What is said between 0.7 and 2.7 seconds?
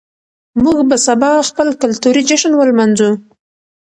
به سبا خپل کلتوري جشن